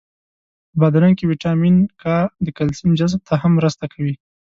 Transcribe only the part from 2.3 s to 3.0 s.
د کلسیم